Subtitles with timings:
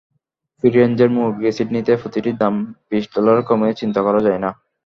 [0.55, 2.53] ফ্রি-রেঞ্জের মুরগি সিডনিতে প্রতিটির দাম
[2.89, 4.49] বিশ ডলারের কমে চিন্তাই করা যায় না।